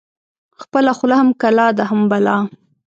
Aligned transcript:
خپله 0.61 0.91
خوله 0.97 1.15
هم 1.21 1.29
کلا 1.41 1.67
ده 1.77 1.83
هم 1.89 2.01
بلا. 2.11 2.37